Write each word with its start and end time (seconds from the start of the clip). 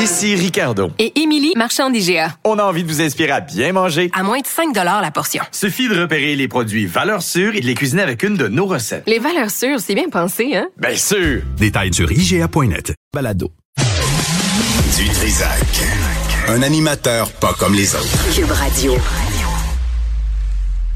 Ici 0.00 0.36
Ricardo. 0.36 0.92
Et 1.00 1.20
Émilie, 1.20 1.52
marchand 1.56 1.90
d'IGA. 1.90 2.36
On 2.44 2.58
a 2.60 2.62
envie 2.62 2.84
de 2.84 2.88
vous 2.88 3.02
inspirer 3.02 3.32
à 3.32 3.40
bien 3.40 3.72
manger. 3.72 4.10
À 4.14 4.22
moins 4.22 4.38
de 4.38 4.46
5 4.46 4.72
la 4.74 5.10
portion. 5.10 5.42
Suffit 5.50 5.88
de 5.88 6.00
repérer 6.00 6.36
les 6.36 6.46
produits 6.46 6.86
valeurs 6.86 7.22
sûres 7.22 7.56
et 7.56 7.60
de 7.60 7.66
les 7.66 7.74
cuisiner 7.74 8.02
avec 8.02 8.22
une 8.22 8.36
de 8.36 8.46
nos 8.46 8.66
recettes. 8.66 9.02
Les 9.08 9.18
valeurs 9.18 9.50
sûres, 9.50 9.80
c'est 9.80 9.96
bien 9.96 10.08
pensé, 10.08 10.54
hein? 10.54 10.68
Bien 10.76 10.94
sûr! 10.94 11.42
Détails 11.56 11.92
sur 11.92 12.12
IGA.net. 12.12 12.94
Balado. 13.12 13.50
Du 14.96 15.08
Trisac. 15.08 15.66
Un 16.46 16.62
animateur 16.62 17.32
pas 17.32 17.54
comme 17.58 17.74
les 17.74 17.92
autres. 17.96 18.34
Cube 18.34 18.50
Radio. 18.52 18.96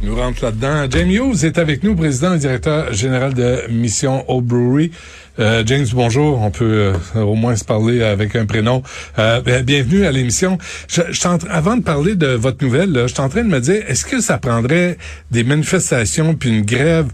Nous 0.02 0.16
rentre 0.16 0.44
là-dedans. 0.44 0.86
James 0.90 1.10
Hughes 1.10 1.44
est 1.44 1.58
avec 1.58 1.84
nous, 1.84 1.94
président 1.94 2.34
et 2.34 2.38
directeur 2.38 2.92
général 2.92 3.34
de 3.34 3.66
Mission 3.68 4.24
Old 4.28 4.44
Brewery. 4.44 4.90
Euh, 5.38 5.62
James, 5.64 5.86
bonjour. 5.94 6.40
On 6.42 6.50
peut 6.50 6.92
euh, 7.16 7.20
au 7.22 7.34
moins 7.34 7.56
se 7.56 7.64
parler 7.64 8.02
avec 8.02 8.36
un 8.36 8.44
prénom. 8.44 8.82
Euh, 9.18 9.62
bienvenue 9.62 10.04
à 10.04 10.12
l'émission. 10.12 10.58
Je, 10.88 11.02
je 11.10 11.22
avant 11.48 11.76
de 11.76 11.82
parler 11.82 12.16
de 12.16 12.26
votre 12.26 12.62
nouvelle, 12.62 12.92
je 12.94 13.06
suis 13.06 13.20
en 13.20 13.28
train 13.30 13.42
de 13.42 13.48
me 13.48 13.60
dire, 13.60 13.82
est-ce 13.88 14.04
que 14.04 14.20
ça 14.20 14.36
prendrait 14.36 14.98
des 15.30 15.44
manifestations 15.44 16.34
puis 16.34 16.50
une 16.50 16.66
grève 16.66 17.06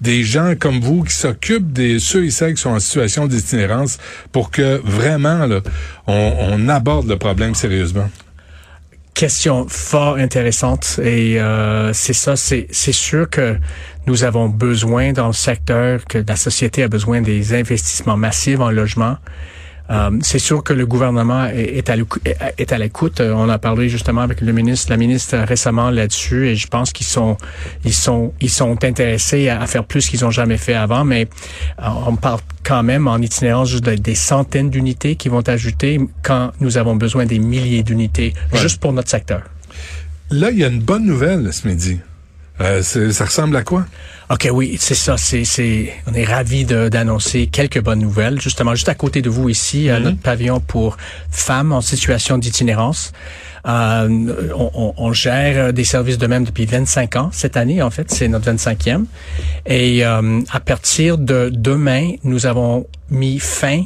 des 0.00 0.22
gens 0.22 0.54
comme 0.58 0.80
vous 0.80 1.02
qui 1.02 1.14
s'occupent 1.14 1.72
des 1.72 1.98
ceux 1.98 2.24
et 2.24 2.30
celles 2.30 2.54
qui 2.54 2.62
sont 2.62 2.70
en 2.70 2.80
situation 2.80 3.26
d'itinérance 3.26 3.98
pour 4.32 4.50
que 4.50 4.80
vraiment 4.82 5.46
là, 5.46 5.60
on, 6.06 6.32
on 6.38 6.68
aborde 6.68 7.08
le 7.08 7.16
problème 7.18 7.54
sérieusement? 7.54 8.08
question 9.16 9.66
fort 9.66 10.16
intéressante 10.16 11.00
et 11.02 11.40
euh, 11.40 11.94
c'est 11.94 12.12
ça, 12.12 12.36
c'est 12.36 12.68
sûr 12.70 13.30
que 13.30 13.56
nous 14.06 14.24
avons 14.24 14.48
besoin 14.48 15.12
dans 15.12 15.28
le 15.28 15.32
secteur, 15.32 16.04
que 16.04 16.18
la 16.26 16.36
société 16.36 16.82
a 16.82 16.88
besoin 16.88 17.20
des 17.20 17.54
investissements 17.54 18.16
massifs 18.16 18.60
en 18.60 18.70
logement. 18.70 19.16
Euh, 19.88 20.10
c'est 20.22 20.40
sûr 20.40 20.64
que 20.64 20.72
le 20.72 20.84
gouvernement 20.84 21.46
est, 21.46 21.78
est 21.78 22.72
à 22.72 22.78
l'écoute. 22.78 23.20
Euh, 23.20 23.32
on 23.32 23.48
a 23.48 23.58
parlé 23.58 23.88
justement 23.88 24.20
avec 24.20 24.40
le 24.40 24.52
ministre, 24.52 24.90
la 24.90 24.96
ministre 24.96 25.36
récemment 25.36 25.90
là-dessus, 25.90 26.48
et 26.48 26.56
je 26.56 26.66
pense 26.66 26.92
qu'ils 26.92 27.06
sont, 27.06 27.36
ils 27.84 27.94
sont, 27.94 28.32
ils 28.40 28.50
sont 28.50 28.82
intéressés 28.84 29.48
à, 29.48 29.64
faire 29.66 29.84
plus 29.84 30.08
qu'ils 30.08 30.24
ont 30.24 30.30
jamais 30.30 30.56
fait 30.56 30.74
avant. 30.74 31.04
Mais 31.04 31.28
euh, 31.80 31.86
on 32.06 32.16
parle 32.16 32.40
quand 32.64 32.82
même 32.82 33.06
en 33.06 33.18
itinérance 33.18 33.70
juste 33.70 33.84
des 33.84 34.14
centaines 34.16 34.70
d'unités 34.70 35.14
qui 35.14 35.28
vont 35.28 35.48
ajouter 35.48 36.00
quand 36.22 36.50
nous 36.60 36.78
avons 36.78 36.96
besoin 36.96 37.26
des 37.26 37.38
milliers 37.38 37.84
d'unités 37.84 38.34
juste 38.54 38.80
pour 38.80 38.92
notre 38.92 39.10
secteur. 39.10 39.42
Là, 40.30 40.50
il 40.50 40.58
y 40.58 40.64
a 40.64 40.68
une 40.68 40.80
bonne 40.80 41.04
nouvelle 41.04 41.52
ce 41.52 41.68
midi. 41.68 42.00
Euh, 42.60 42.82
ça 42.82 43.24
ressemble 43.24 43.56
à 43.56 43.62
quoi? 43.62 43.84
OK, 44.30 44.48
oui, 44.52 44.76
c'est 44.80 44.94
ça. 44.94 45.16
C'est, 45.16 45.44
c'est, 45.44 45.92
on 46.06 46.14
est 46.14 46.24
ravis 46.24 46.64
d'annoncer 46.64 47.46
quelques 47.46 47.80
bonnes 47.80 48.00
nouvelles. 48.00 48.40
Justement, 48.40 48.74
juste 48.74 48.88
à 48.88 48.94
côté 48.94 49.22
de 49.22 49.30
vous 49.30 49.48
ici, 49.48 49.88
mhm. 49.88 50.02
notre 50.02 50.18
pavillon 50.18 50.60
pour 50.60 50.96
femmes 51.30 51.72
en 51.72 51.80
situation 51.80 52.38
d'itinérance. 52.38 53.12
Euh, 53.66 54.08
on, 54.56 54.94
on, 54.96 55.12
gère 55.12 55.72
des 55.72 55.84
services 55.84 56.18
de 56.18 56.26
même 56.26 56.44
depuis 56.44 56.66
25 56.66 57.16
ans. 57.16 57.30
Cette 57.32 57.56
année, 57.56 57.82
en 57.82 57.90
fait, 57.90 58.10
c'est 58.10 58.28
notre 58.28 58.50
25e. 58.50 59.04
Et 59.66 60.04
euh, 60.04 60.40
à 60.52 60.60
partir 60.60 61.18
de 61.18 61.50
demain, 61.52 62.12
nous 62.22 62.46
avons 62.46 62.86
mis 63.10 63.38
fin 63.38 63.82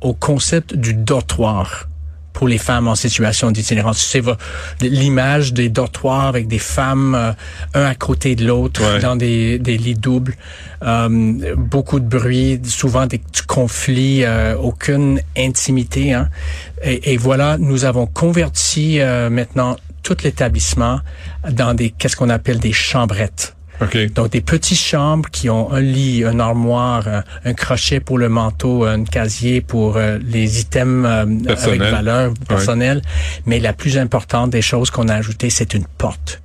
au 0.00 0.14
concept 0.14 0.74
du 0.74 0.94
dortoir 0.94 1.88
pour 2.34 2.48
les 2.48 2.58
femmes 2.58 2.88
en 2.88 2.96
situation 2.96 3.50
d'itinérance. 3.50 3.98
C'est 3.98 4.22
l'image 4.82 5.54
des 5.54 5.70
dortoirs 5.70 6.26
avec 6.26 6.48
des 6.48 6.58
femmes 6.58 7.14
euh, 7.14 7.32
un 7.72 7.84
à 7.84 7.94
côté 7.94 8.34
de 8.34 8.44
l'autre 8.44 8.98
dans 9.00 9.16
des, 9.16 9.58
des, 9.58 9.78
lits 9.78 9.94
doubles, 9.94 10.36
euh, 10.82 11.54
beaucoup 11.56 12.00
de 12.00 12.06
bruit, 12.06 12.60
souvent 12.64 13.06
des 13.06 13.22
conflits, 13.46 14.24
euh, 14.24 14.56
aucune 14.56 15.20
intimité. 15.38 16.12
Hein. 16.12 16.28
Et, 16.82 17.12
et, 17.12 17.16
voilà, 17.16 17.56
nous 17.58 17.84
avons 17.84 18.06
converti 18.06 19.00
euh, 19.00 19.30
maintenant 19.30 19.76
tout 20.02 20.16
l'établissement 20.22 21.00
dans 21.50 21.72
des 21.72 21.90
qu'est-ce 21.90 22.16
qu'on 22.16 22.30
appelle 22.30 22.58
des 22.58 22.72
chambrettes. 22.72 23.53
Donc 24.14 24.30
des 24.30 24.40
petites 24.40 24.78
chambres 24.78 25.28
qui 25.30 25.50
ont 25.50 25.72
un 25.72 25.80
lit, 25.80 26.24
un 26.24 26.38
armoire, 26.38 27.06
un, 27.44 27.54
crochet 27.54 28.00
pour 28.00 28.18
le 28.18 28.28
manteau, 28.28 28.84
un 28.84 29.04
casier 29.04 29.60
pour 29.60 29.96
euh, 29.96 30.18
les 30.22 30.60
items 30.60 31.06
euh, 31.06 31.54
avec 31.64 31.80
valeur 31.80 32.34
personnelle. 32.48 33.02
Mais 33.46 33.58
la 33.58 33.72
plus 33.72 33.98
importante 33.98 34.50
des 34.50 34.62
choses 34.62 34.90
qu'on 34.90 35.08
a 35.08 35.14
ajoutées, 35.14 35.50
c'est 35.50 35.74
une 35.74 35.86
porte. 35.98 36.40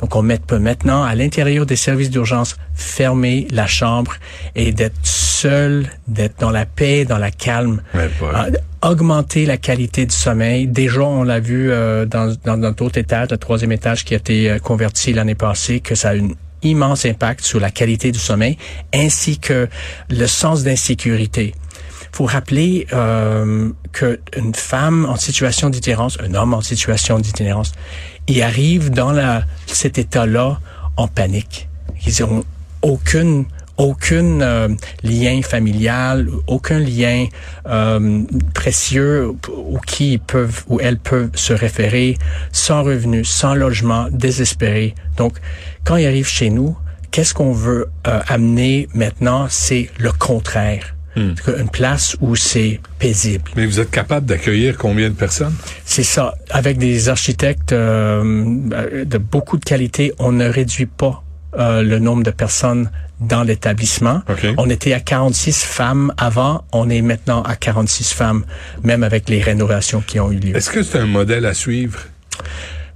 Donc, 0.00 0.14
on 0.14 0.28
peut 0.46 0.58
maintenant, 0.58 1.04
à 1.04 1.14
l'intérieur 1.14 1.64
des 1.64 1.76
services 1.76 2.10
d'urgence, 2.10 2.56
fermer 2.74 3.48
la 3.50 3.66
chambre 3.66 4.12
et 4.54 4.72
d'être 4.72 4.98
seul, 5.02 5.86
d'être 6.06 6.38
dans 6.38 6.50
la 6.50 6.66
paix, 6.66 7.06
dans 7.06 7.16
la 7.16 7.30
calme, 7.30 7.80
euh, 7.94 8.50
augmenter 8.82 9.46
la 9.46 9.56
qualité 9.56 10.04
du 10.04 10.14
sommeil. 10.14 10.66
Déjà, 10.66 11.00
on 11.00 11.22
l'a 11.22 11.40
vu 11.40 11.70
dans, 11.70 12.36
dans 12.44 12.58
notre 12.58 12.84
autre 12.84 12.98
étage, 12.98 13.30
le 13.30 13.38
troisième 13.38 13.72
étage 13.72 14.04
qui 14.04 14.12
a 14.12 14.18
été 14.18 14.58
converti 14.62 15.14
l'année 15.14 15.34
passée, 15.34 15.80
que 15.80 15.94
ça 15.94 16.10
a 16.10 16.14
une 16.14 16.34
immense 16.66 17.06
impact 17.06 17.44
sur 17.44 17.60
la 17.60 17.70
qualité 17.70 18.12
du 18.12 18.18
sommeil 18.18 18.56
ainsi 18.94 19.38
que 19.38 19.68
le 20.10 20.26
sens 20.26 20.62
d'insécurité. 20.62 21.54
faut 22.12 22.24
rappeler 22.24 22.86
euh, 22.92 23.70
qu'une 23.92 24.54
femme 24.54 25.06
en 25.06 25.16
situation 25.16 25.68
d'itinérance, 25.70 26.18
un 26.20 26.34
homme 26.34 26.54
en 26.54 26.62
situation 26.62 27.18
d'itinérance, 27.18 27.72
il 28.26 28.42
arrive 28.42 28.90
dans 28.90 29.14
cet 29.66 29.98
état-là 29.98 30.60
en 30.96 31.08
panique. 31.08 31.68
Ils 32.06 32.22
n'ont 32.22 32.44
aucune 32.82 33.44
aucun 33.76 34.40
euh, 34.40 34.68
lien 35.02 35.40
familial, 35.42 36.28
aucun 36.46 36.78
lien 36.78 37.26
euh, 37.66 38.22
précieux 38.54 39.32
où 39.48 39.78
qui 39.86 40.14
ils 40.14 40.20
peuvent 40.20 40.64
ou 40.68 40.80
elles 40.80 40.98
peuvent 40.98 41.30
se 41.34 41.52
référer, 41.52 42.16
sans 42.52 42.82
revenu, 42.82 43.24
sans 43.24 43.54
logement, 43.54 44.08
désespérés. 44.10 44.94
Donc, 45.16 45.34
quand 45.84 45.96
ils 45.96 46.06
arrivent 46.06 46.28
chez 46.28 46.50
nous, 46.50 46.76
qu'est-ce 47.10 47.34
qu'on 47.34 47.52
veut 47.52 47.88
euh, 48.06 48.20
amener 48.28 48.88
maintenant? 48.94 49.46
C'est 49.48 49.90
le 49.98 50.12
contraire. 50.12 50.94
Hmm. 51.16 51.32
Une 51.58 51.70
place 51.70 52.14
où 52.20 52.36
c'est 52.36 52.78
paisible. 52.98 53.50
Mais 53.56 53.64
vous 53.64 53.80
êtes 53.80 53.90
capable 53.90 54.26
d'accueillir 54.26 54.76
combien 54.76 55.08
de 55.08 55.14
personnes? 55.14 55.54
C'est 55.86 56.02
ça. 56.02 56.34
Avec 56.50 56.76
des 56.76 57.08
architectes 57.08 57.72
de 57.72 59.18
beaucoup 59.18 59.56
de 59.56 59.64
qualité, 59.64 60.12
on 60.18 60.32
ne 60.32 60.46
réduit 60.46 60.84
pas 60.84 61.24
le 61.56 61.98
nombre 61.98 62.22
de 62.22 62.30
personnes 62.30 62.90
dans 63.20 63.42
l'établissement. 63.42 64.22
On 64.58 64.68
était 64.68 64.92
à 64.92 65.00
46 65.00 65.64
femmes 65.64 66.12
avant, 66.18 66.64
on 66.72 66.90
est 66.90 67.02
maintenant 67.02 67.42
à 67.42 67.56
46 67.56 68.12
femmes, 68.12 68.44
même 68.82 69.02
avec 69.02 69.28
les 69.28 69.40
rénovations 69.40 70.02
qui 70.06 70.20
ont 70.20 70.30
eu 70.30 70.38
lieu. 70.38 70.56
Est-ce 70.56 70.70
que 70.70 70.82
c'est 70.82 70.98
un 70.98 71.06
modèle 71.06 71.46
à 71.46 71.54
suivre? 71.54 72.00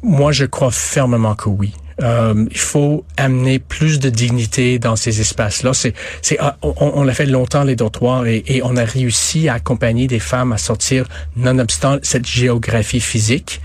Moi, 0.03 0.33
je 0.33 0.45
crois 0.45 0.71
fermement 0.71 1.35
que 1.35 1.49
oui. 1.49 1.73
Euh, 2.03 2.47
il 2.51 2.59
faut 2.59 3.05
amener 3.19 3.59
plus 3.59 3.99
de 3.99 4.09
dignité 4.09 4.79
dans 4.79 4.97
ces 4.97 5.21
espaces-là. 5.21 5.75
C'est, 5.75 5.93
c'est, 6.23 6.39
ah, 6.41 6.57
on, 6.63 6.75
on 6.79 7.07
a 7.07 7.13
fait 7.13 7.27
longtemps 7.27 7.63
les 7.63 7.77
dortoirs 7.77 8.27
et, 8.27 8.43
et, 8.47 8.63
on 8.63 8.75
a 8.77 8.85
réussi 8.85 9.51
à 9.51 9.55
accompagner 9.55 10.07
des 10.07 10.19
femmes 10.19 10.53
à 10.53 10.57
sortir, 10.57 11.07
nonobstant 11.37 11.99
cette 12.03 12.27
géographie 12.27 13.01
physique 13.01 13.61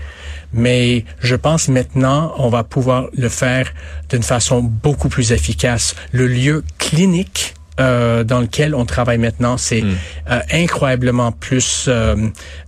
mais 0.56 1.04
je 1.20 1.36
pense 1.36 1.68
maintenant 1.68 2.34
on 2.38 2.48
va 2.48 2.64
pouvoir 2.64 3.08
le 3.16 3.28
faire 3.28 3.72
d'une 4.08 4.22
façon 4.22 4.62
beaucoup 4.62 5.08
plus 5.08 5.32
efficace. 5.32 5.94
Le 6.12 6.26
lieu 6.26 6.64
clinique 6.78 7.55
euh, 7.80 8.24
dans 8.24 8.40
lequel 8.40 8.74
on 8.74 8.84
travaille 8.84 9.18
maintenant, 9.18 9.56
c'est 9.56 9.82
Hmm. 9.82 9.94
euh, 10.30 10.40
incroyablement 10.52 11.32
plus 11.32 11.86
euh, 11.88 12.16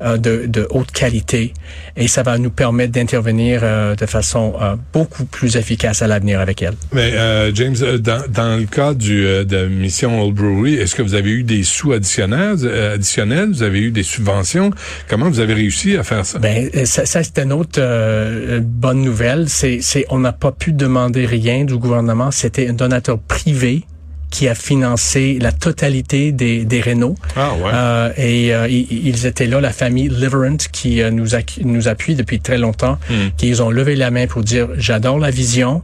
euh, 0.03 0.17
de, 0.19 0.47
de 0.47 0.67
haute 0.71 0.93
qualité 0.93 1.55
et 1.97 2.07
ça 2.07 2.23
va 2.23 2.39
nous 2.39 2.51
permettre 2.51 2.93
d'intervenir 2.93 3.61
euh, 3.63 3.95
de 3.97 4.07
façon 4.07 4.55
euh, 4.61 4.77
beaucoup 4.93 5.25
plus 5.25 5.57
efficace 5.57 6.03
à 6.03 6.07
l'avenir 6.07 6.41
avec 6.41 6.63
elle. 6.63 6.75
Mais 6.93 7.13
euh, 7.15 7.51
James, 7.55 7.77
dans, 7.99 8.23
dans 8.29 8.57
le 8.59 8.67
cas 8.67 8.95
du, 8.95 9.23
de 9.23 9.67
Mission 9.67 10.23
Old 10.23 10.35
Brewery, 10.35 10.75
est-ce 10.75 10.95
que 10.95 11.03
vous 11.03 11.15
avez 11.15 11.31
eu 11.31 11.43
des 11.43 11.63
sous 11.63 11.93
additionnels, 11.93 12.59
additionnels? 12.95 13.49
Vous 13.51 13.63
avez 13.63 13.81
eu 13.81 13.91
des 13.91 14.03
subventions? 14.03 14.71
Comment 15.09 15.29
vous 15.29 15.41
avez 15.41 15.55
réussi 15.55 15.97
à 15.97 16.03
faire 16.03 16.25
ça? 16.27 16.39
Ben 16.39 16.71
ça, 16.85 17.07
ça 17.07 17.23
c'est 17.23 17.39
une 17.39 17.53
autre 17.53 17.79
euh, 17.81 18.61
bonne 18.63 19.03
nouvelle. 19.03 19.49
C'est, 19.49 19.79
c'est 19.81 20.05
on 20.11 20.19
n'a 20.19 20.33
pas 20.33 20.53
pu 20.53 20.73
demander 20.73 21.27
rien 21.27 21.65
du 21.65 21.77
gouvernement. 21.77 22.31
C'était 22.31 22.69
un 22.69 22.75
donateur 22.75 23.19
privé 23.19 23.85
qui 24.31 24.47
a 24.49 24.55
financé 24.55 25.39
la 25.41 25.53
totalité 25.53 26.33
des, 26.33 26.65
des 26.65 26.81
rénaux. 26.81 27.17
Ah 27.37 27.53
ouais. 27.55 27.71
Euh, 27.73 28.13
et 28.17 28.55
euh, 28.55 28.69
ils, 28.69 29.27
étaient 29.27 29.47
là, 29.47 29.61
la 29.61 29.73
famille 29.73 30.09
Liverant, 30.09 30.57
qui 30.73 31.01
euh, 31.03 31.11
nous, 31.11 31.29
accu- 31.35 31.65
nous 31.65 31.89
appuie 31.89 32.15
depuis 32.15 32.41
très 32.41 32.59
longtemps, 32.59 32.99
Hmm. 33.09 33.29
qui 33.37 33.49
ils 33.49 33.63
ont 33.63 33.71
levé 33.71 33.97
la 33.97 34.11
main 34.11 34.27
pour 34.27 34.43
dire 34.43 34.69
j'adore 34.77 35.19
la 35.19 35.31
vision 35.31 35.83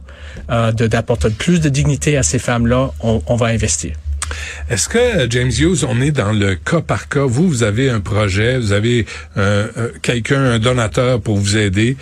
euh, 0.51 0.71
de 0.71 0.85
d'apporter 0.87 1.29
plus 1.29 1.59
de 1.59 1.69
dignité 1.69 2.17
à 2.17 2.23
ces 2.23 2.39
femmes-là. 2.39 2.91
On, 3.01 3.21
on 3.27 3.35
va 3.35 3.47
investir. 3.47 3.95
Est-ce 4.69 4.89
que, 4.89 4.97
euh, 4.97 5.27
James 5.29 5.51
Hughes, 5.57 5.85
on 5.87 6.01
est 6.01 6.11
dans 6.11 6.31
le 6.31 6.55
cas 6.55 6.81
par 6.81 7.07
cas? 7.09 7.25
Vous, 7.25 7.47
vous 7.47 7.63
avez 7.63 7.89
un 7.89 7.99
projet, 7.99 8.57
vous 8.59 8.71
avez 8.71 9.05
quelqu'un, 10.01 10.43
un 10.43 10.59
donateur 10.59 11.21
pour 11.21 11.37
vous 11.37 11.57
aider, 11.57 11.95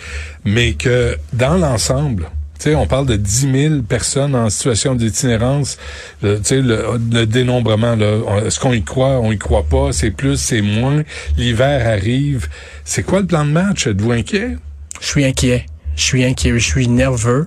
mais 0.44 0.72
que 0.72 1.16
dans 1.32 1.56
l'ensemble, 1.56 2.26
on 2.66 2.86
parle 2.86 3.06
de 3.06 3.16
10 3.16 3.52
000 3.68 3.82
personnes 3.82 4.34
en 4.34 4.48
situation 4.50 4.94
d'itinérance. 4.94 5.76
Le- 6.22 6.40
sais, 6.42 6.60
le, 6.62 6.84
le 7.12 7.26
dénombrement, 7.26 7.96
est-ce 8.44 8.58
qu'on 8.58 8.72
y 8.72 8.82
croit, 8.82 9.20
on 9.20 9.32
y 9.32 9.38
croit 9.38 9.64
pas, 9.64 9.92
c'est 9.92 10.10
plus, 10.10 10.36
c'est 10.38 10.62
moins. 10.62 11.02
L'hiver 11.36 11.86
arrive. 11.86 12.48
C'est 12.84 13.02
quoi 13.02 13.20
le 13.20 13.26
plan 13.26 13.44
de 13.44 13.50
match? 13.50 13.86
Êtes-vous 13.86 14.12
inquiet? 14.12 14.56
Je 15.00 15.06
suis 15.06 15.24
inquiet. 15.24 15.66
Je 15.96 16.02
suis 16.02 16.24
inquiet, 16.24 16.52
je 16.58 16.64
suis 16.64 16.88
nerveux. 16.88 17.46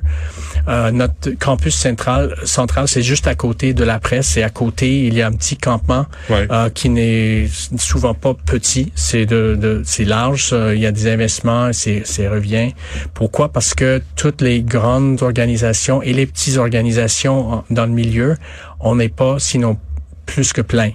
Euh, 0.68 0.92
notre 0.92 1.32
campus 1.32 1.76
central, 1.76 2.36
central, 2.44 2.88
c'est 2.88 3.02
juste 3.02 3.28
à 3.28 3.36
côté 3.36 3.74
de 3.74 3.84
la 3.84 4.00
presse. 4.00 4.36
Et 4.38 4.44
à 4.44 4.50
côté, 4.50 5.06
il 5.06 5.14
y 5.14 5.22
a 5.22 5.28
un 5.28 5.32
petit 5.32 5.58
campement 5.58 6.06
Ouais. 6.30 6.48
euh, 6.52 6.70
qui 6.70 6.90
n'est 6.90 7.48
souvent 7.78 8.14
pas 8.14 8.34
petit. 8.34 8.92
C'est 8.96 9.26
de, 9.26 9.58
de 9.60 9.82
c'est 9.86 10.04
large. 10.06 10.54
il 10.74 10.80
y 10.80 10.86
a 10.86 10.92
des 10.92 11.08
investissements. 11.08 11.72
C'est, 11.74 12.02
c'est 12.06 12.28
revient. 12.28 12.74
Pourquoi? 13.14 13.50
Parce 13.52 13.74
que 13.74 14.02
toutes 14.16 14.42
les 14.42 14.62
grandes 14.62 15.22
organisations 15.22 16.02
et 16.02 16.14
les 16.14 16.26
petites 16.26 16.58
organisations 16.58 17.64
dans 17.70 17.86
le 17.86 17.92
milieu, 17.92 18.36
on 18.80 18.96
n'est 18.96 19.10
pas 19.10 19.40
sinon 19.40 19.78
plus 20.26 20.54
que 20.54 20.62
plein. 20.62 20.92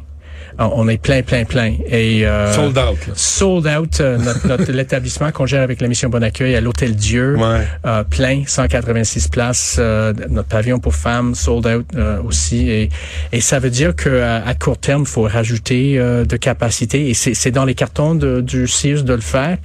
Euh, 0.61 0.65
On 0.73 0.89
est 0.89 0.99
plein, 1.01 1.23
plein, 1.23 1.45
plein. 1.45 1.75
Et 1.87 2.27
euh, 2.27 2.53
Sold 2.53 2.79
out. 2.79 3.07
là. 3.07 3.13
sold 3.15 3.67
out 3.67 4.01
euh, 4.01 4.19
notre, 4.19 4.47
notre- 4.49 4.73
l'établissement 4.73 5.31
qu'on 5.33 5.47
gère 5.47 5.63
avec 5.63 5.81
la 5.81 5.89
mission 5.89 6.09
Bon 6.09 6.23
Accueil 6.23 6.55
à 6.55 6.61
l'Hôtel 6.61 6.95
Dieu. 6.95 7.37
Ouais. 7.37 7.67
Euh, 7.87 8.05
plein, 8.05 8.43
186 8.47 9.29
places. 9.29 9.77
euh, 9.79 10.13
notre 10.29 10.49
pavillon 10.49 10.79
pour 10.79 10.95
femmes 10.95 11.35
sold 11.35 11.67
out 11.67 11.87
euh, 11.97 12.21
aussi. 12.23 12.71
Et, 12.71 12.89
et 13.33 13.41
ça 13.41 13.59
veut 13.59 13.71
dire 13.71 13.95
que 13.97 14.21
à, 14.23 14.55
court 14.55 14.79
terme, 14.79 15.03
il 15.03 15.09
faut 15.09 15.23
rajouter 15.23 15.99
euh, 15.99 16.25
de 16.25 16.37
capacité. 16.37 17.09
Et 17.09 17.15
c'est 17.15 17.35
c'est 17.35 17.51
dans 17.51 17.65
les 17.65 17.75
cartons 17.75 18.15
de, 18.15 18.41
du 18.41 18.67
CIUS 18.69 19.03
de 19.05 19.15
le 19.15 19.21
faire. 19.21 19.59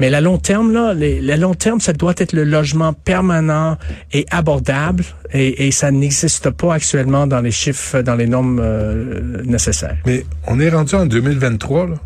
Mais 0.00 0.10
la 0.10 0.20
long 0.20 0.38
terme, 0.38 0.72
là, 0.72 0.92
les, 0.92 1.20
le 1.20 1.36
long 1.36 1.54
terme, 1.54 1.78
ça 1.80 1.92
doit 1.92 2.14
être 2.16 2.32
le 2.32 2.42
logement 2.44 2.92
permanent 2.92 3.78
et 4.12 4.26
abordable. 4.30 5.04
Et, 5.32 5.66
et 5.66 5.70
ça 5.70 5.90
n'existe 5.90 6.50
pas 6.50 6.74
actuellement 6.74 7.26
dans 7.26 7.40
les 7.40 7.50
chiffres, 7.52 8.02
dans 8.02 8.14
les 8.16 8.26
normes 8.26 8.60
euh, 8.62 9.42
nécessaires. 9.44 9.96
Mais 10.06 10.23
on 10.46 10.60
est 10.60 10.70
rendu 10.70 10.94
en 10.94 11.06
2023, 11.06 11.88
là. 11.88 11.96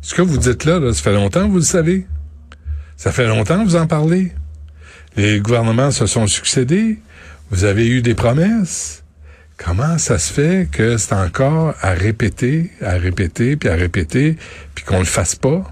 Ce 0.00 0.14
que 0.14 0.22
vous 0.22 0.36
dites 0.36 0.64
là, 0.64 0.80
ça 0.92 1.02
fait 1.02 1.14
longtemps 1.14 1.48
vous 1.48 1.56
le 1.56 1.62
savez. 1.62 2.06
Ça 2.96 3.10
fait 3.10 3.26
longtemps 3.26 3.58
que 3.58 3.64
vous 3.64 3.76
en 3.76 3.86
parlez. 3.86 4.32
Les 5.16 5.40
gouvernements 5.40 5.90
se 5.90 6.06
sont 6.06 6.26
succédés. 6.26 6.98
Vous 7.50 7.64
avez 7.64 7.88
eu 7.88 8.02
des 8.02 8.14
promesses. 8.14 9.02
Comment 9.56 9.98
ça 9.98 10.18
se 10.18 10.32
fait 10.32 10.68
que 10.70 10.98
c'est 10.98 11.14
encore 11.14 11.74
à 11.80 11.92
répéter, 11.92 12.70
à 12.82 12.92
répéter, 12.92 13.56
puis 13.56 13.68
à 13.68 13.76
répéter, 13.76 14.36
puis 14.74 14.84
qu'on 14.84 14.98
le 14.98 15.04
fasse 15.04 15.36
pas? 15.36 15.64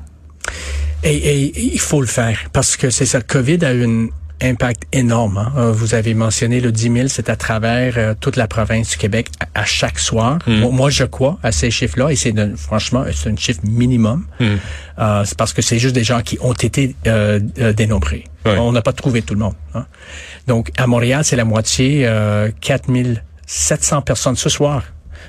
Il 1.05 1.81
faut 1.81 2.00
le 2.00 2.06
faire 2.06 2.49
parce 2.52 2.76
que 2.76 2.90
c'est 2.90 3.06
ça. 3.06 3.20
COVID 3.20 3.64
a 3.64 3.75
eu 3.75 3.84
un 3.84 4.08
impact 4.42 4.82
énorme. 4.92 5.38
hein. 5.38 5.52
Euh, 5.56 5.72
Vous 5.72 5.94
avez 5.94 6.14
mentionné 6.14 6.60
le 6.60 6.72
10 6.72 6.82
000, 6.94 7.08
c'est 7.08 7.28
à 7.30 7.36
travers 7.36 7.94
euh, 7.96 8.14
toute 8.18 8.36
la 8.36 8.46
province 8.46 8.90
du 8.90 8.96
Québec 8.96 9.28
à, 9.40 9.60
à 9.62 9.64
chaque 9.64 9.98
soir. 9.98 10.38
Moi, 10.46 10.70
moi, 10.70 10.90
je 10.90 11.04
crois 11.04 11.38
à 11.42 11.52
ces 11.52 11.70
chiffres-là 11.70 12.10
et 12.10 12.16
c'est 12.16 12.34
franchement 12.56 13.04
c'est 13.14 13.30
un 13.30 13.36
chiffre 13.36 13.60
minimum. 13.64 14.26
Euh, 14.98 15.24
c'est 15.24 15.36
parce 15.38 15.52
que 15.52 15.62
c'est 15.62 15.78
juste 15.78 15.94
des 15.94 16.04
gens 16.04 16.20
qui 16.22 16.38
ont 16.40 16.52
été 16.52 16.94
euh, 17.06 17.40
euh, 17.58 17.72
dénombrés. 17.72 18.24
On 18.58 18.72
n'a 18.72 18.82
pas 18.82 18.92
trouvé 18.92 19.22
tout 19.22 19.34
le 19.34 19.40
monde. 19.40 19.54
hein. 19.74 19.86
Donc 20.46 20.70
à 20.76 20.86
Montréal, 20.86 21.24
c'est 21.24 21.36
la 21.36 21.44
moitié, 21.44 22.02
euh, 22.06 22.50
4 22.60 22.88
700 23.46 24.02
personnes 24.02 24.36
ce 24.36 24.48
soir. 24.48 24.82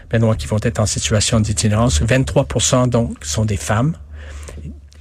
Benoît, 0.10 0.36
qui 0.36 0.48
vont 0.48 0.58
être 0.62 0.80
en 0.80 0.86
situation 0.86 1.40
d'itinérance. 1.40 2.02
23% 2.02 2.88
donc 2.90 3.16
sont 3.22 3.46
des 3.46 3.58
femmes 3.58 3.96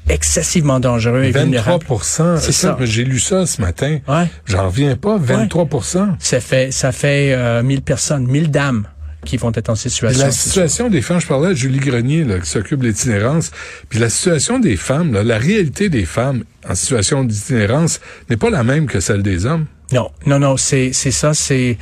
excessivement 0.09 0.81
dangereux 0.81 1.23
et 1.25 1.31
23 1.31 1.43
vulnérables. 1.45 2.41
C'est 2.41 2.53
ça. 2.53 2.77
J'ai 2.81 3.05
lu 3.05 3.19
ça 3.19 3.47
ce 3.47 3.61
matin. 3.61 3.99
Ouais. 4.09 4.29
J'en 4.47 4.67
reviens 4.67 4.97
pas. 4.97 5.19
23% 5.19 6.17
Ça 6.19 6.41
fait 6.41 6.73
ça 6.73 6.93
fait 6.93 7.33
euh, 7.33 7.63
1000 7.63 7.83
personnes, 7.83 8.27
1000 8.27 8.51
dames 8.51 8.87
qui 9.25 9.37
vont 9.37 9.53
être 9.55 9.71
en 9.71 9.77
situation. 9.77 10.25
la 10.25 10.33
situation 10.33 10.91
des 10.91 11.01
femmes, 11.01 11.21
je 11.21 11.27
parlais 11.27 11.51
à 11.51 11.55
Julie 11.55 11.79
Grenier, 11.79 12.25
là, 12.25 12.41
qui 12.41 12.51
s'occupe 12.51 12.81
de 12.81 12.89
l'itinérance, 12.89 13.53
puis 13.89 14.01
la 14.01 14.11
situation 14.11 14.59
des 14.59 14.77
femmes, 14.77 15.13
là, 15.13 15.23
la 15.23 15.39
réalité 15.39 15.89
des 15.89 16.05
femmes 16.05 16.43
en 16.69 16.75
situation 16.75 17.23
d'itinérance 17.23 18.01
n'est 18.31 18.37
pas 18.37 18.51
la 18.51 18.65
même 18.65 18.87
que 18.87 18.99
celle 19.01 19.23
des 19.23 19.47
hommes. 19.47 19.67
Non, 19.93 20.11
non, 20.27 20.39
non, 20.39 20.57
c'est 20.57 20.93
c'est 20.93 21.11
ça, 21.11 21.35
c'est 21.35 21.77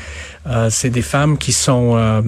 euh, 0.47 0.69
c'est 0.71 0.91
des 0.91 1.03
femmes 1.03 1.39
qui 1.39 1.53
sont 1.53 1.97
euh, 1.97 2.23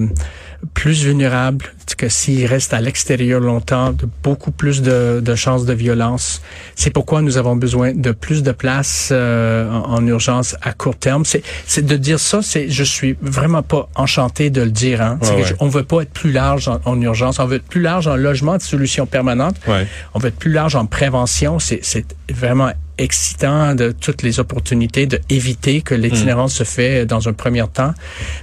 plus 0.73 1.03
vulnérables 1.03 1.65
que 1.97 2.09
s'ils 2.09 2.45
restent 2.45 2.73
à 2.73 2.81
l'extérieur 2.81 3.39
longtemps, 3.39 3.91
de 3.91 4.07
beaucoup 4.23 4.51
plus 4.51 4.81
de, 4.81 5.19
de 5.23 5.35
chances 5.35 5.65
de 5.65 5.73
violence. 5.73 6.41
C'est 6.75 6.89
pourquoi 6.89 7.21
nous 7.21 7.37
avons 7.37 7.55
besoin 7.55 7.93
de 7.93 8.11
plus 8.11 8.41
de 8.43 8.51
places 8.51 9.09
euh, 9.11 9.69
en, 9.69 9.95
en 9.95 10.07
urgence 10.07 10.55
à 10.61 10.73
court 10.73 10.95
terme. 10.95 11.25
C'est 11.25 11.43
c'est 11.67 11.85
de 11.85 11.95
dire 11.97 12.19
ça, 12.19 12.41
c'est 12.41 12.69
je 12.69 12.83
suis 12.83 13.15
vraiment 13.21 13.61
pas 13.63 13.89
enchanté 13.95 14.49
de 14.49 14.61
le 14.61 14.71
dire. 14.71 15.01
Hein. 15.01 15.19
Ouais, 15.21 15.29
que 15.29 15.33
ouais. 15.35 15.43
je- 15.45 15.53
on 15.59 15.67
veut 15.67 15.83
pas 15.83 16.01
être 16.01 16.11
plus 16.13 16.31
large 16.31 16.67
en, 16.67 16.79
en 16.85 16.99
urgence, 17.01 17.39
on 17.39 17.45
veut 17.45 17.57
être 17.57 17.67
plus 17.67 17.81
large 17.81 18.07
en 18.07 18.15
logement 18.15 18.57
de 18.57 18.61
solutions 18.61 19.05
permanentes. 19.05 19.57
Ouais. 19.67 19.87
On 20.13 20.19
veut 20.19 20.29
être 20.29 20.39
plus 20.39 20.51
large 20.51 20.75
en 20.75 20.85
prévention. 20.85 21.59
C'est 21.59 21.79
c'est 21.83 22.05
vraiment 22.33 22.71
excitant 22.97 23.75
de 23.75 23.91
toutes 23.91 24.21
les 24.21 24.39
opportunités 24.39 25.05
de 25.05 25.19
éviter 25.29 25.81
que 25.81 25.95
l'itinérance 25.95 26.53
se 26.53 26.63
fait 26.63 27.05
dans 27.05 27.27
un 27.27 27.33
premier 27.33 27.65
temps. 27.71 27.93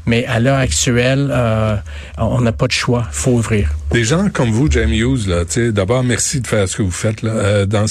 Mais 0.07 0.25
à 0.27 0.41
l'heure 0.41 0.59
actuelle, 0.59 1.31
euh, 1.33 1.77
on 2.19 2.41
n'a 2.41 2.53
pas 2.53 2.67
de 2.67 2.73
choix. 2.73 3.07
faut 3.11 3.33
ouvrir. 3.33 3.71
Des 3.93 4.05
gens 4.05 4.29
comme 4.31 4.51
vous, 4.51 4.71
Jamie 4.71 4.99
Hughes, 4.99 5.27
là, 5.27 5.45
d'abord, 5.71 6.03
merci 6.03 6.41
de 6.41 6.47
faire 6.47 6.69
ce 6.69 6.77
que 6.77 6.83
vous 6.83 6.91
faites. 6.91 7.23
Là. 7.23 7.33
Euh, 7.33 7.67
dans 7.67 7.87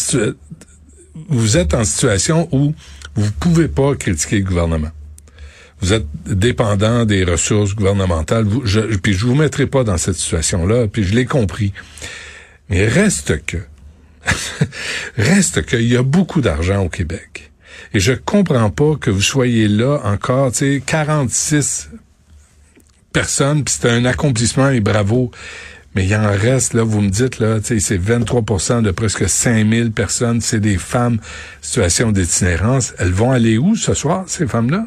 vous 1.28 1.58
êtes 1.58 1.74
en 1.74 1.84
situation 1.84 2.48
où 2.52 2.74
vous 3.16 3.32
pouvez 3.40 3.68
pas 3.68 3.96
critiquer 3.96 4.38
le 4.38 4.46
gouvernement. 4.46 4.90
Vous 5.82 5.94
êtes 5.94 6.06
dépendant 6.26 7.06
des 7.06 7.24
ressources 7.24 7.74
gouvernementales. 7.74 8.44
Vous, 8.44 8.66
je, 8.66 8.82
puis 8.98 9.14
je 9.14 9.26
vous 9.26 9.36
mettrai 9.36 9.66
pas 9.66 9.84
dans 9.84 9.98
cette 9.98 10.16
situation-là. 10.16 10.88
Puis 10.88 11.04
je 11.04 11.16
l'ai 11.16 11.26
compris. 11.26 11.74
Mais 12.70 12.88
reste 12.88 13.46
que, 13.46 13.58
reste 15.18 15.66
qu'il 15.66 15.88
y 15.88 15.98
a 15.98 16.04
beaucoup 16.04 16.42
d'argent 16.42 16.84
au 16.84 16.90
Québec. 16.90 17.52
Et 17.94 18.00
je 18.00 18.14
comprends 18.14 18.70
pas 18.70 18.96
que 19.00 19.10
vous 19.10 19.22
soyez 19.22 19.68
là 19.68 20.00
encore, 20.04 20.52
tu 20.52 20.76
sais, 20.76 20.84
46 20.86 21.90
personnes, 23.12 23.64
puis 23.64 23.76
c'est 23.80 23.90
un 23.90 24.06
accomplissement 24.06 24.70
et 24.70 24.80
bravo. 24.80 25.32
Mais 25.96 26.06
il 26.06 26.16
en 26.16 26.32
reste, 26.32 26.76
là, 26.76 26.84
vous 26.84 27.02
me 27.02 27.10
dites, 27.10 27.40
là, 27.40 27.60
tu 27.60 27.80
sais, 27.80 27.80
c'est 27.80 27.98
23% 27.98 28.84
de 28.84 28.92
presque 28.92 29.28
5000 29.28 29.92
personnes, 29.92 30.40
c'est 30.40 30.60
des 30.60 30.78
femmes, 30.78 31.18
situation 31.62 32.12
d'itinérance. 32.12 32.94
Elles 33.00 33.12
vont 33.12 33.32
aller 33.32 33.58
où 33.58 33.76
ce 33.76 33.96
soir, 33.96 34.26
ces 34.28 34.46
femmes-là? 34.46 34.86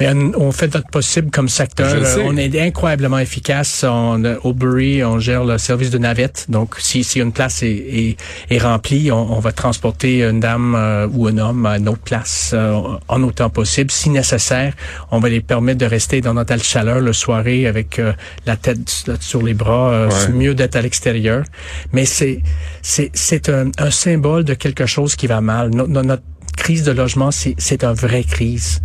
Mais 0.00 0.12
on, 0.36 0.50
fait 0.50 0.74
notre 0.74 0.88
possible 0.88 1.30
comme 1.30 1.48
secteur. 1.48 1.86
Euh, 1.94 2.22
On 2.24 2.36
est 2.36 2.60
incroyablement 2.60 3.18
efficace. 3.18 3.84
On, 3.88 4.24
euh, 4.24 4.36
au 4.42 4.52
Bury, 4.52 5.04
on 5.04 5.18
gère 5.20 5.44
le 5.44 5.56
service 5.58 5.90
de 5.90 5.98
navette. 5.98 6.46
Donc, 6.48 6.74
si, 6.78 7.04
si 7.04 7.20
une 7.20 7.30
place 7.32 7.62
est, 7.62 7.68
est, 7.70 8.16
est 8.50 8.58
remplie, 8.58 9.12
on, 9.12 9.32
on 9.36 9.38
va 9.38 9.52
transporter 9.52 10.22
une 10.24 10.40
dame 10.40 10.74
euh, 10.74 11.06
ou 11.12 11.28
un 11.28 11.38
homme 11.38 11.64
à 11.66 11.78
une 11.78 11.88
autre 11.88 12.02
place 12.02 12.50
euh, 12.54 12.80
en 13.06 13.22
autant 13.22 13.50
possible. 13.50 13.90
Si 13.92 14.10
nécessaire, 14.10 14.74
on 15.12 15.20
va 15.20 15.28
les 15.28 15.40
permettre 15.40 15.78
de 15.78 15.86
rester 15.86 16.20
dans 16.20 16.34
notre 16.34 16.60
chaleur 16.62 17.00
le 17.00 17.12
soirée 17.12 17.66
avec 17.66 17.98
euh, 18.00 18.12
la 18.46 18.56
tête 18.56 18.80
sur 19.20 19.42
les 19.42 19.54
bras. 19.54 19.90
Euh, 19.90 20.04
Ouais. 20.04 20.10
C'est 20.10 20.32
mieux 20.32 20.54
d'être 20.54 20.76
à 20.76 20.82
l'extérieur. 20.82 21.44
Mais 21.92 22.04
c'est 22.04 22.42
c'est 22.82 23.10
c'est 23.14 23.48
un, 23.48 23.70
un 23.78 23.90
symbole 23.90 24.44
de 24.44 24.54
quelque 24.54 24.86
chose 24.86 25.16
qui 25.16 25.26
va 25.26 25.40
mal. 25.40 25.70
No- 25.70 25.86
no- 25.86 26.02
notre 26.02 26.22
crise 26.56 26.82
de 26.84 26.92
logement, 26.92 27.30
c'est 27.30 27.84
une 27.84 27.92
vraie 27.92 28.24
crise 28.24 28.80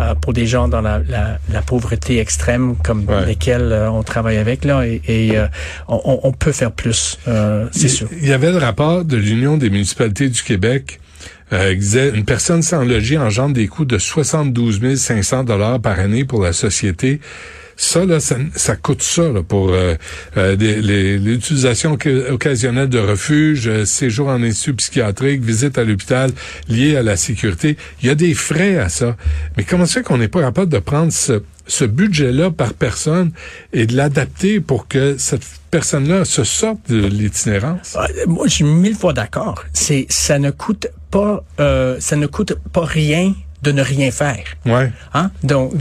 euh, 0.00 0.14
pour 0.14 0.32
des 0.32 0.46
gens 0.46 0.68
dans 0.68 0.80
la, 0.80 1.00
la, 1.08 1.38
la 1.52 1.62
pauvreté 1.62 2.18
extrême 2.18 2.76
comme 2.76 3.04
Ouais. 3.08 3.26
lesquels 3.26 3.72
euh, 3.72 3.90
on 3.90 4.02
travaille 4.02 4.36
avec 4.38 4.64
là, 4.64 4.86
et, 4.86 5.00
et, 5.08 5.36
euh, 5.38 5.46
on, 5.88 6.20
on 6.22 6.32
peut 6.32 6.52
faire 6.52 6.72
plus, 6.72 7.18
euh, 7.28 7.66
c'est 7.72 7.88
sûr. 7.88 8.08
Il 8.20 8.28
y 8.28 8.32
avait 8.32 8.50
le 8.50 8.58
rapport 8.58 9.04
de 9.04 9.16
l'Union 9.16 9.56
des 9.56 9.70
municipalités 9.70 10.28
du 10.28 10.42
Québec 10.42 11.00
euh, 11.52 11.74
disait 11.74 12.10
une 12.14 12.24
personne 12.24 12.62
sans 12.62 12.84
logis 12.84 13.18
engendre 13.18 13.54
des 13.54 13.66
coûts 13.68 13.84
de 13.84 13.98
72 13.98 14.96
500 14.96 15.44
dollars 15.44 15.80
par 15.80 15.98
année 16.00 16.24
pour 16.24 16.42
la 16.42 16.52
société. 16.52 17.20
Ça, 17.76 18.04
là, 18.04 18.20
ça, 18.20 18.36
ça 18.54 18.76
coûte 18.76 19.02
ça 19.02 19.28
là, 19.30 19.42
pour 19.42 19.70
euh, 19.72 19.94
euh, 20.36 21.18
l'utilisation 21.18 21.96
occa- 21.96 22.30
occasionnelle 22.30 22.88
de 22.88 22.98
refuge, 22.98 23.66
euh, 23.68 23.84
séjour 23.84 24.28
en 24.28 24.42
institut 24.42 24.74
psychiatrique, 24.74 25.42
visite 25.42 25.76
à 25.78 25.84
l'hôpital 25.84 26.30
liée 26.68 26.96
à 26.96 27.02
la 27.02 27.16
sécurité. 27.16 27.76
Il 28.00 28.06
y 28.06 28.10
a 28.10 28.14
des 28.14 28.34
frais 28.34 28.78
à 28.78 28.88
ça. 28.88 29.16
Mais 29.56 29.64
comment 29.64 29.86
ça 29.86 29.94
fait 29.94 30.02
qu'on 30.02 30.18
n'est 30.18 30.28
pas 30.28 30.40
capable 30.40 30.70
de 30.70 30.78
prendre 30.78 31.12
ce, 31.12 31.42
ce 31.66 31.84
budget-là 31.84 32.50
par 32.50 32.74
personne 32.74 33.32
et 33.72 33.86
de 33.86 33.96
l'adapter 33.96 34.60
pour 34.60 34.86
que 34.86 35.16
cette 35.18 35.42
personne-là 35.70 36.24
se 36.24 36.44
sorte 36.44 36.78
de 36.90 37.04
l'itinérance? 37.06 37.96
Euh, 37.96 38.06
Moi, 38.28 38.46
je 38.46 38.54
suis 38.54 38.64
mille 38.64 38.94
fois 38.94 39.12
d'accord. 39.12 39.64
C'est, 39.72 40.06
ça 40.10 40.38
ne 40.38 40.50
coûte 40.50 40.86
pas, 41.10 41.44
euh, 41.60 41.96
ça 41.98 42.14
ne 42.16 42.26
coûte 42.26 42.54
pas 42.72 42.84
rien 42.84 43.34
de 43.64 43.72
ne 43.72 43.82
rien 43.82 44.10
faire. 44.10 44.44
Ouais. 44.66 44.88
Hein? 45.18 45.26
Donc, 45.42 45.72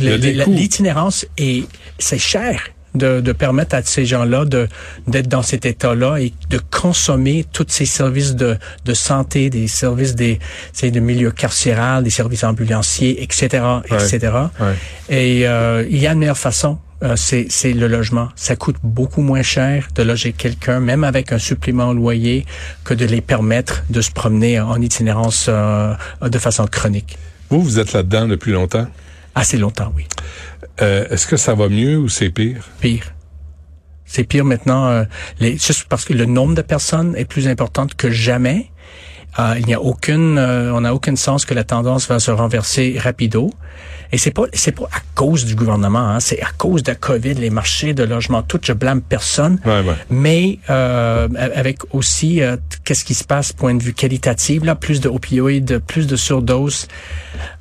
l'itinérance 0.62 1.26
est, 1.38 1.68
c'est 2.00 2.20
cher. 2.34 2.56
De, 2.96 3.22
de 3.22 3.32
permettre 3.32 3.74
à 3.74 3.82
ces 3.82 4.06
gens-là 4.06 4.46
de 4.46 4.68
d'être 5.08 5.28
dans 5.28 5.42
cet 5.42 5.66
état-là 5.66 6.12
et 6.24 6.32
de 6.52 6.60
consommer 6.82 7.44
tous 7.52 7.66
ces 7.78 7.88
services 7.88 8.36
de, 8.36 8.52
de 8.86 8.94
santé, 8.94 9.50
des 9.50 9.68
services 9.68 10.14
des 10.14 10.38
c'est 10.78 10.92
de 10.92 11.00
milieu 11.00 11.32
carcéral, 11.32 12.04
des 12.04 12.12
services 12.12 12.44
ambulanciers, 12.44 13.16
etc., 13.24 13.40
etc. 13.90 14.20
Ouais. 14.60 14.76
Et 15.10 15.48
euh, 15.48 15.84
il 15.90 15.98
y 15.98 16.06
a 16.06 16.12
une 16.14 16.20
meilleure 16.20 16.38
façon. 16.50 16.78
euh, 17.04 17.16
c'est, 17.16 17.48
c'est 17.50 17.74
le 17.74 17.88
logement. 17.88 18.30
Ça 18.36 18.56
coûte 18.56 18.78
beaucoup 18.84 19.22
moins 19.22 19.42
cher 19.42 19.88
de 19.96 20.04
loger 20.04 20.32
quelqu'un, 20.32 20.80
même 20.80 21.04
avec 21.04 21.32
un 21.34 21.40
supplément 21.40 21.90
au 21.90 21.94
loyer, 21.94 22.46
que 22.84 22.94
de 22.94 23.06
les 23.06 23.22
permettre 23.22 23.84
de 23.90 24.02
se 24.02 24.12
promener 24.12 24.60
en 24.60 24.80
itinérance 24.82 25.48
euh, 25.50 25.94
de 26.22 26.40
façon 26.40 26.66
chronique. 26.68 27.18
Vous, 27.54 27.62
vous 27.62 27.78
êtes 27.78 27.94
là-dedans 27.94 28.28
depuis 28.28 28.52
longtemps? 28.52 28.88
Assez 29.36 29.60
longtemps, 29.60 29.94
oui. 29.96 30.08
Euh, 30.82 31.08
Est-ce 31.12 31.28
que 31.28 31.38
ça 31.38 31.54
va 31.54 31.70
mieux 31.70 32.00
ou 32.00 32.10
c'est 32.10 32.32
pire? 32.32 32.68
Pire. 32.82 33.14
C'est 34.06 34.24
pire 34.24 34.44
maintenant, 34.44 34.88
euh, 34.88 35.04
les, 35.40 35.52
juste 35.60 35.86
parce 35.88 36.04
que 36.04 36.14
le 36.14 36.26
nombre 36.26 36.56
de 36.56 36.64
personnes 36.64 37.16
est 37.16 37.26
plus 37.26 37.48
important 37.48 37.86
que 37.96 38.10
jamais. 38.10 38.72
Euh, 39.38 39.54
il 39.60 39.68
n'y 39.68 39.76
a 39.76 39.82
aucune, 39.82 40.40
euh, 40.40 40.74
on 40.74 40.82
n'a 40.82 40.96
aucun 40.96 41.16
sens 41.16 41.46
que 41.46 41.54
la 41.54 41.64
tendance 41.64 42.08
va 42.08 42.20
se 42.20 42.32
renverser 42.32 42.98
rapido. 42.98 43.52
Et 44.14 44.18
c'est 44.20 44.32
pas, 44.32 44.44
c'est 44.54 44.72
pas 44.72 44.86
à 44.94 45.00
cause 45.16 45.44
du 45.44 45.56
gouvernement, 45.56 46.08
hein, 46.08 46.20
c'est 46.20 46.40
à 46.42 46.52
cause 46.58 46.84
de 46.84 46.92
la 46.92 46.96
COVID, 46.96 47.34
les 47.34 47.50
marchés 47.50 47.94
de 47.96 48.04
logement, 48.04 48.44
tout. 48.44 48.60
Je 48.64 48.72
blâme 48.74 49.02
personne. 49.02 49.60
Ouais, 49.66 49.82
ouais. 49.82 49.96
Mais 50.12 50.60
euh, 50.70 51.28
avec 51.56 51.80
aussi 51.96 52.42
euh, 52.42 52.56
qu'est-ce 52.86 53.04
qui 53.04 53.16
se 53.16 53.24
passe 53.24 53.52
point 53.52 53.74
de 53.74 53.82
vue 53.84 53.94
qualitatif 53.94 54.64
là, 54.64 54.76
plus 54.76 55.02
de 55.02 55.10
opioïdes, 55.10 55.80
plus 55.80 56.06
de 56.08 56.16
surdoses. 56.16 56.88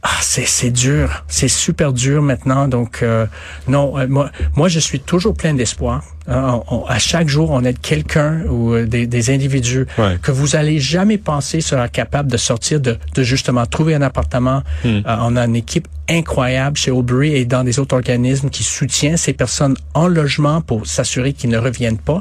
Ah, 0.02 0.10
c'est 0.20 0.46
c'est 0.46 0.70
dur, 0.70 1.24
c'est 1.26 1.48
super 1.48 1.92
dur 1.92 2.20
maintenant. 2.22 2.68
Donc 2.68 3.02
euh, 3.02 3.26
non, 3.66 3.98
euh, 3.98 4.06
moi 4.06 4.30
moi 4.54 4.68
je 4.68 4.78
suis 4.78 5.00
toujours 5.00 5.34
plein 5.34 5.54
d'espoir. 5.54 6.02
Hein, 6.28 6.60
on- 6.68 6.82
on- 6.82 6.84
à 6.86 6.98
chaque 7.00 7.28
jour, 7.28 7.50
on 7.50 7.64
aide 7.64 7.80
quelqu'un 7.80 8.42
ou 8.48 8.74
euh, 8.74 8.86
des, 8.86 9.06
des 9.08 9.30
individus 9.30 9.86
Ouais. 9.98 10.18
que 10.22 10.30
vous 10.30 10.54
allez 10.54 10.78
jamais 10.78 11.18
penser 11.18 11.60
sera 11.60 11.88
capable 11.88 12.30
de 12.30 12.36
sortir 12.36 12.78
de, 12.80 12.96
de 13.14 13.22
justement 13.24 13.66
trouver 13.66 13.94
un 13.96 14.02
appartement. 14.02 14.62
Euh, 14.84 15.00
on 15.06 15.34
a 15.36 15.46
une 15.46 15.56
équipe 15.56 15.88
incroyable 16.12 16.76
chez 16.76 16.90
Aubrey 16.90 17.30
et 17.30 17.44
dans 17.44 17.64
des 17.64 17.78
autres 17.78 17.94
organismes 17.94 18.50
qui 18.50 18.62
soutient 18.62 19.16
ces 19.16 19.32
personnes 19.32 19.76
en 19.94 20.08
logement 20.08 20.60
pour 20.60 20.86
s'assurer 20.86 21.32
qu'ils 21.32 21.50
ne 21.50 21.58
reviennent 21.58 21.98
pas. 21.98 22.20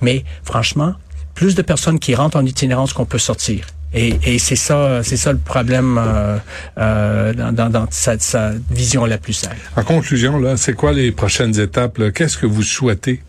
Mais 0.00 0.24
franchement, 0.44 0.94
plus 1.34 1.54
de 1.54 1.62
personnes 1.62 1.98
qui 1.98 2.14
rentrent 2.14 2.36
en 2.36 2.46
itinérance 2.46 2.92
qu'on 2.92 3.06
peut 3.06 3.18
sortir. 3.18 3.66
Et, 3.92 4.14
et 4.24 4.38
c'est 4.38 4.56
ça, 4.56 5.02
c'est 5.02 5.16
ça 5.16 5.32
le 5.32 5.38
problème 5.38 5.98
euh, 5.98 6.38
euh, 6.78 7.32
dans, 7.32 7.52
dans, 7.52 7.70
dans 7.70 7.86
sa, 7.90 8.16
sa 8.18 8.52
vision 8.70 9.04
la 9.04 9.18
plus 9.18 9.32
simple. 9.32 9.56
En 9.74 9.82
conclusion, 9.82 10.38
là, 10.38 10.56
c'est 10.56 10.74
quoi 10.74 10.92
les 10.92 11.10
prochaines 11.10 11.58
étapes? 11.58 12.00
Qu'est-ce 12.14 12.38
que 12.38 12.46
vous 12.46 12.62
souhaitez? 12.62 13.20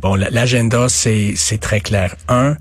Bon, 0.00 0.14
la- 0.14 0.28
l'agenda, 0.30 0.88
c'est 0.88 1.32
c'est 1.36 1.58
très 1.58 1.80
clair. 1.80 2.16
Un, 2.28 2.56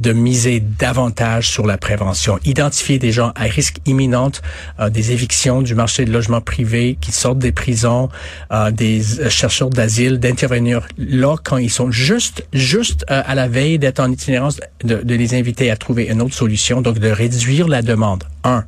de 0.00 0.12
miser 0.12 0.58
davantage 0.60 1.48
sur 1.48 1.64
la 1.66 1.78
prévention. 1.78 2.38
Identifier 2.44 2.98
des 2.98 3.12
gens 3.12 3.32
à 3.36 3.44
risque 3.44 3.76
imminent, 3.86 4.32
euh, 4.80 4.90
des 4.90 5.12
évictions 5.12 5.62
du 5.62 5.74
marché 5.76 6.04
de 6.04 6.10
logement 6.12 6.40
privé, 6.40 6.98
qui 7.00 7.12
sortent 7.12 7.38
des 7.38 7.52
prisons, 7.52 8.08
euh, 8.52 8.70
des 8.72 9.20
euh, 9.20 9.30
chercheurs 9.30 9.70
d'asile, 9.70 10.18
d'intervenir 10.18 10.86
là 10.98 11.36
quand 11.44 11.58
ils 11.58 11.70
sont 11.70 11.90
juste 11.92 12.44
juste 12.52 13.04
euh, 13.10 13.22
à 13.24 13.34
la 13.36 13.46
veille 13.46 13.78
d'être 13.78 14.00
en 14.00 14.10
itinérance, 14.10 14.60
de, 14.82 14.96
de 14.96 15.14
les 15.14 15.34
inviter 15.34 15.70
à 15.70 15.76
trouver 15.76 16.04
une 16.06 16.20
autre 16.20 16.34
solution, 16.34 16.82
donc 16.82 16.98
de 16.98 17.08
réduire 17.08 17.68
la 17.68 17.82
demande. 17.82 18.24
Un, 18.42 18.64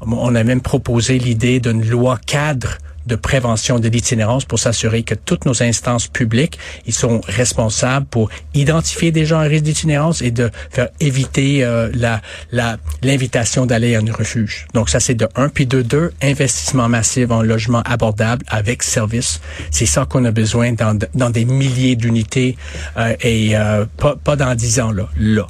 on 0.00 0.34
a 0.34 0.42
même 0.44 0.60
proposé 0.62 1.18
l'idée 1.18 1.60
d'une 1.60 1.84
loi 1.86 2.18
cadre 2.24 2.78
de 3.08 3.16
prévention 3.16 3.80
de 3.80 3.88
l'itinérance 3.88 4.44
pour 4.44 4.58
s'assurer 4.60 5.02
que 5.02 5.14
toutes 5.16 5.44
nos 5.46 5.62
instances 5.62 6.06
publiques, 6.06 6.58
ils 6.86 6.94
sont 6.94 7.20
responsables 7.26 8.06
pour 8.06 8.30
identifier 8.54 9.10
des 9.10 9.24
gens 9.26 9.40
à 9.40 9.42
risque 9.42 9.64
d'itinérance 9.64 10.22
et 10.22 10.30
de 10.30 10.50
faire 10.70 10.88
éviter 11.00 11.64
euh, 11.64 11.90
la 11.94 12.20
la 12.52 12.76
l'invitation 13.02 13.66
d'aller 13.66 13.96
à 13.96 13.98
un 13.98 14.12
refuge. 14.12 14.66
Donc 14.74 14.90
ça 14.90 15.00
c'est 15.00 15.14
de 15.14 15.26
un 15.34 15.48
puis 15.48 15.66
de 15.66 15.82
deux 15.82 16.12
investissement 16.22 16.88
massif 16.88 17.30
en 17.30 17.42
logement 17.42 17.82
abordable 17.84 18.44
avec 18.48 18.82
service. 18.82 19.40
C'est 19.70 19.86
ça 19.86 20.04
qu'on 20.04 20.24
a 20.24 20.30
besoin 20.30 20.72
dans 20.72 20.96
dans 21.14 21.30
des 21.30 21.44
milliers 21.44 21.96
d'unités 21.96 22.56
euh, 22.96 23.14
et 23.22 23.56
euh, 23.56 23.86
pas 23.96 24.16
pas 24.22 24.36
dans 24.36 24.54
dix 24.54 24.78
ans 24.80 24.92
là 24.92 25.08
là. 25.18 25.46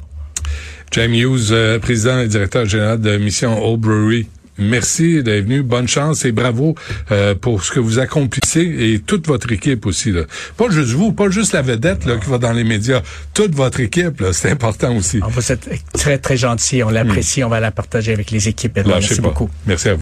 James 0.91 1.13
Hughes, 1.13 1.51
euh, 1.51 1.77
président 1.77 2.19
et 2.19 2.27
directeur 2.27 2.65
général 2.65 2.99
de 2.99 3.17
Mission 3.17 3.63
Old 3.63 3.79
Brewery. 3.79 4.27
Merci 4.59 5.23
d'être 5.23 5.45
venu. 5.45 5.63
Bonne 5.63 5.87
chance 5.87 6.25
et 6.25 6.31
bravo 6.31 6.75
euh, 7.11 7.35
pour 7.35 7.63
ce 7.63 7.71
que 7.71 7.79
vous 7.79 7.99
accomplissez 7.99 8.61
et 8.61 8.99
toute 8.99 9.27
votre 9.27 9.51
équipe 9.51 9.85
aussi. 9.85 10.11
Là. 10.11 10.23
Pas 10.57 10.69
juste 10.69 10.91
vous, 10.91 11.11
pas 11.11 11.29
juste 11.29 11.53
la 11.53 11.61
vedette 11.61 12.05
là, 12.05 12.17
qui 12.17 12.29
va 12.29 12.37
dans 12.37 12.53
les 12.53 12.63
médias. 12.63 13.01
Toute 13.33 13.55
votre 13.55 13.79
équipe, 13.79 14.23
c'est 14.31 14.51
important 14.51 14.95
aussi. 14.95 15.19
On 15.23 15.29
vous 15.29 15.51
êtes 15.51 15.69
très 15.93 16.17
très 16.17 16.37
gentil, 16.37 16.83
on 16.83 16.89
l'apprécie, 16.89 17.43
on 17.43 17.49
va 17.49 17.59
la 17.59 17.71
partager 17.71 18.13
avec 18.13 18.31
les 18.31 18.47
équipes. 18.47 18.79
Merci 18.85 19.21
beaucoup. 19.21 19.49
Merci 19.65 19.89
à 19.89 19.93
vous. 19.95 19.97